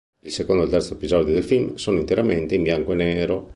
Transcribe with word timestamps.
Il 0.23 0.31
secondo 0.31 0.63
e 0.63 0.65
il 0.65 0.71
terzo 0.71 0.95
episodio 0.95 1.31
del 1.31 1.43
film 1.43 1.75
sono 1.75 1.99
interamente 1.99 2.55
in 2.55 2.63
bianco 2.63 2.93
e 2.93 2.95
nero. 2.95 3.49